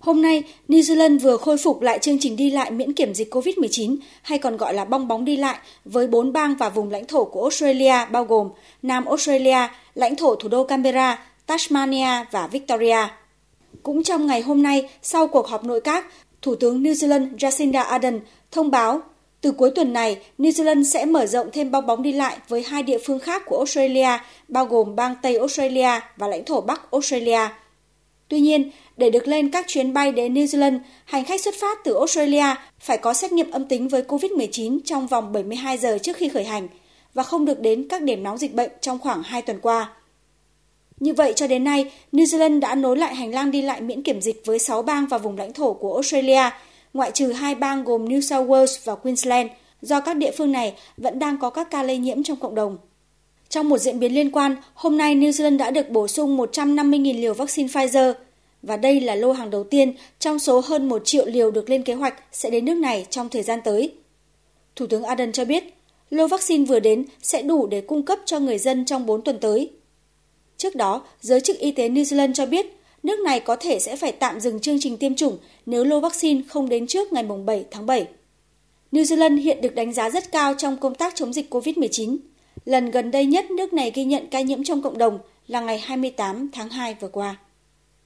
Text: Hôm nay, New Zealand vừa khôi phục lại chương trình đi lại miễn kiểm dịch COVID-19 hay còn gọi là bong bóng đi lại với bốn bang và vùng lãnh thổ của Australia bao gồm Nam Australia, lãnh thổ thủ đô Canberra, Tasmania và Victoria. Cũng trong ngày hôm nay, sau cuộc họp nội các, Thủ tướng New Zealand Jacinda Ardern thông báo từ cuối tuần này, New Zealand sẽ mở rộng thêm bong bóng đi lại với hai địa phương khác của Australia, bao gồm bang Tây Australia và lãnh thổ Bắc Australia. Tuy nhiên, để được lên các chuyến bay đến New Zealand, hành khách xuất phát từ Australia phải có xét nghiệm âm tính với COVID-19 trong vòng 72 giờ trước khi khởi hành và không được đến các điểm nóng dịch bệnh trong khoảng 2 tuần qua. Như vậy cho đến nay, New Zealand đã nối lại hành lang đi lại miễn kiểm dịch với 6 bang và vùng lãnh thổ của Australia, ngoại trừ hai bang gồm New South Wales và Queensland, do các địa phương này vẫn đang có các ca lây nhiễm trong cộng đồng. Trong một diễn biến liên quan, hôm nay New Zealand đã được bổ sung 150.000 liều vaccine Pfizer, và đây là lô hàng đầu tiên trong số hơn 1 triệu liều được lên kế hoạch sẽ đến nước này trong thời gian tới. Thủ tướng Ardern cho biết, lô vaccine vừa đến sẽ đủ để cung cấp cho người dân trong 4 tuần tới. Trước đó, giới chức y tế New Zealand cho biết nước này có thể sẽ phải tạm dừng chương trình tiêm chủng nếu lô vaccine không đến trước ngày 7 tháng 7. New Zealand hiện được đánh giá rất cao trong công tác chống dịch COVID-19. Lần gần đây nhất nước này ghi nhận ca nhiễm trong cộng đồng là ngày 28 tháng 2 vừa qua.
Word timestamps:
Hôm 0.00 0.22
nay, 0.22 0.42
New 0.68 0.80
Zealand 0.80 1.18
vừa 1.18 1.36
khôi 1.36 1.56
phục 1.58 1.82
lại 1.82 1.98
chương 1.98 2.18
trình 2.18 2.36
đi 2.36 2.50
lại 2.50 2.70
miễn 2.70 2.92
kiểm 2.92 3.14
dịch 3.14 3.34
COVID-19 3.34 3.96
hay 4.22 4.38
còn 4.38 4.56
gọi 4.56 4.74
là 4.74 4.84
bong 4.84 5.08
bóng 5.08 5.24
đi 5.24 5.36
lại 5.36 5.58
với 5.84 6.06
bốn 6.06 6.32
bang 6.32 6.54
và 6.56 6.68
vùng 6.68 6.90
lãnh 6.90 7.06
thổ 7.06 7.24
của 7.24 7.42
Australia 7.42 7.94
bao 8.10 8.24
gồm 8.24 8.48
Nam 8.82 9.04
Australia, 9.04 9.68
lãnh 9.94 10.16
thổ 10.16 10.34
thủ 10.34 10.48
đô 10.48 10.64
Canberra, 10.64 11.26
Tasmania 11.46 12.24
và 12.30 12.46
Victoria. 12.46 12.98
Cũng 13.82 14.02
trong 14.02 14.26
ngày 14.26 14.40
hôm 14.40 14.62
nay, 14.62 14.88
sau 15.02 15.26
cuộc 15.26 15.48
họp 15.48 15.64
nội 15.64 15.80
các, 15.80 16.06
Thủ 16.42 16.54
tướng 16.54 16.82
New 16.82 16.92
Zealand 16.92 17.36
Jacinda 17.36 17.84
Ardern 17.84 18.20
thông 18.50 18.70
báo 18.70 19.00
từ 19.40 19.52
cuối 19.52 19.70
tuần 19.74 19.92
này, 19.92 20.18
New 20.38 20.50
Zealand 20.50 20.82
sẽ 20.84 21.04
mở 21.04 21.26
rộng 21.26 21.50
thêm 21.52 21.70
bong 21.70 21.86
bóng 21.86 22.02
đi 22.02 22.12
lại 22.12 22.36
với 22.48 22.62
hai 22.62 22.82
địa 22.82 22.98
phương 23.06 23.18
khác 23.18 23.42
của 23.46 23.56
Australia, 23.56 24.18
bao 24.48 24.66
gồm 24.66 24.96
bang 24.96 25.14
Tây 25.22 25.36
Australia 25.36 26.00
và 26.16 26.26
lãnh 26.26 26.44
thổ 26.44 26.60
Bắc 26.60 26.90
Australia. 26.90 27.48
Tuy 28.30 28.40
nhiên, 28.40 28.70
để 28.96 29.10
được 29.10 29.28
lên 29.28 29.50
các 29.50 29.64
chuyến 29.68 29.92
bay 29.92 30.12
đến 30.12 30.34
New 30.34 30.44
Zealand, 30.44 30.78
hành 31.04 31.24
khách 31.24 31.40
xuất 31.40 31.54
phát 31.60 31.78
từ 31.84 31.94
Australia 31.94 32.44
phải 32.80 32.98
có 32.98 33.14
xét 33.14 33.32
nghiệm 33.32 33.50
âm 33.50 33.68
tính 33.68 33.88
với 33.88 34.02
COVID-19 34.02 34.78
trong 34.84 35.06
vòng 35.06 35.32
72 35.32 35.78
giờ 35.78 35.98
trước 36.02 36.16
khi 36.16 36.28
khởi 36.28 36.44
hành 36.44 36.68
và 37.14 37.22
không 37.22 37.44
được 37.44 37.60
đến 37.60 37.88
các 37.88 38.02
điểm 38.02 38.22
nóng 38.22 38.38
dịch 38.38 38.54
bệnh 38.54 38.70
trong 38.80 38.98
khoảng 38.98 39.22
2 39.22 39.42
tuần 39.42 39.60
qua. 39.60 39.92
Như 41.00 41.14
vậy 41.14 41.32
cho 41.36 41.46
đến 41.46 41.64
nay, 41.64 41.92
New 42.12 42.24
Zealand 42.24 42.60
đã 42.60 42.74
nối 42.74 42.96
lại 42.96 43.14
hành 43.14 43.34
lang 43.34 43.50
đi 43.50 43.62
lại 43.62 43.80
miễn 43.80 44.02
kiểm 44.02 44.20
dịch 44.20 44.42
với 44.44 44.58
6 44.58 44.82
bang 44.82 45.06
và 45.06 45.18
vùng 45.18 45.38
lãnh 45.38 45.52
thổ 45.52 45.72
của 45.72 45.94
Australia, 45.94 46.50
ngoại 46.94 47.10
trừ 47.10 47.32
hai 47.32 47.54
bang 47.54 47.84
gồm 47.84 48.04
New 48.04 48.20
South 48.20 48.48
Wales 48.48 48.78
và 48.84 48.94
Queensland, 48.94 49.50
do 49.82 50.00
các 50.00 50.16
địa 50.16 50.30
phương 50.30 50.52
này 50.52 50.74
vẫn 50.96 51.18
đang 51.18 51.38
có 51.38 51.50
các 51.50 51.70
ca 51.70 51.82
lây 51.82 51.98
nhiễm 51.98 52.22
trong 52.22 52.36
cộng 52.36 52.54
đồng. 52.54 52.78
Trong 53.50 53.68
một 53.68 53.78
diễn 53.78 54.00
biến 54.00 54.14
liên 54.14 54.30
quan, 54.30 54.56
hôm 54.74 54.96
nay 54.96 55.16
New 55.16 55.30
Zealand 55.30 55.56
đã 55.56 55.70
được 55.70 55.90
bổ 55.90 56.08
sung 56.08 56.38
150.000 56.38 57.20
liều 57.20 57.34
vaccine 57.34 57.68
Pfizer, 57.68 58.12
và 58.62 58.76
đây 58.76 59.00
là 59.00 59.14
lô 59.14 59.32
hàng 59.32 59.50
đầu 59.50 59.64
tiên 59.64 59.94
trong 60.18 60.38
số 60.38 60.60
hơn 60.60 60.88
1 60.88 61.02
triệu 61.04 61.26
liều 61.26 61.50
được 61.50 61.70
lên 61.70 61.82
kế 61.82 61.94
hoạch 61.94 62.14
sẽ 62.32 62.50
đến 62.50 62.64
nước 62.64 62.74
này 62.74 63.06
trong 63.10 63.28
thời 63.28 63.42
gian 63.42 63.60
tới. 63.64 63.92
Thủ 64.76 64.86
tướng 64.86 65.02
Ardern 65.02 65.32
cho 65.32 65.44
biết, 65.44 65.64
lô 66.10 66.26
vaccine 66.26 66.64
vừa 66.64 66.80
đến 66.80 67.04
sẽ 67.22 67.42
đủ 67.42 67.66
để 67.66 67.80
cung 67.80 68.02
cấp 68.02 68.18
cho 68.24 68.38
người 68.38 68.58
dân 68.58 68.84
trong 68.84 69.06
4 69.06 69.22
tuần 69.22 69.38
tới. 69.40 69.70
Trước 70.56 70.76
đó, 70.76 71.02
giới 71.20 71.40
chức 71.40 71.58
y 71.58 71.72
tế 71.72 71.88
New 71.88 72.02
Zealand 72.02 72.32
cho 72.32 72.46
biết 72.46 72.66
nước 73.02 73.18
này 73.24 73.40
có 73.40 73.56
thể 73.56 73.78
sẽ 73.78 73.96
phải 73.96 74.12
tạm 74.12 74.40
dừng 74.40 74.60
chương 74.60 74.80
trình 74.80 74.96
tiêm 74.96 75.14
chủng 75.14 75.38
nếu 75.66 75.84
lô 75.84 76.00
vaccine 76.00 76.42
không 76.48 76.68
đến 76.68 76.86
trước 76.86 77.12
ngày 77.12 77.24
7 77.46 77.64
tháng 77.70 77.86
7. 77.86 78.06
New 78.92 79.02
Zealand 79.02 79.40
hiện 79.40 79.60
được 79.60 79.74
đánh 79.74 79.92
giá 79.92 80.10
rất 80.10 80.32
cao 80.32 80.54
trong 80.58 80.76
công 80.76 80.94
tác 80.94 81.14
chống 81.14 81.32
dịch 81.32 81.54
COVID-19. 81.54 82.16
Lần 82.70 82.90
gần 82.90 83.10
đây 83.10 83.26
nhất 83.26 83.50
nước 83.50 83.72
này 83.72 83.92
ghi 83.94 84.04
nhận 84.04 84.26
ca 84.30 84.40
nhiễm 84.40 84.64
trong 84.64 84.82
cộng 84.82 84.98
đồng 84.98 85.18
là 85.48 85.60
ngày 85.60 85.78
28 85.78 86.48
tháng 86.52 86.68
2 86.68 86.96
vừa 87.00 87.08
qua. 87.08 87.36